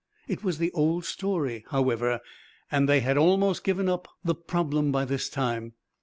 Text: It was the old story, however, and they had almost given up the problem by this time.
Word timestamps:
It 0.27 0.43
was 0.43 0.57
the 0.57 0.71
old 0.71 1.05
story, 1.05 1.63
however, 1.69 2.21
and 2.71 2.89
they 2.89 3.01
had 3.01 3.19
almost 3.19 3.63
given 3.63 3.87
up 3.87 4.07
the 4.23 4.33
problem 4.33 4.91
by 4.91 5.05
this 5.05 5.29
time. 5.29 5.73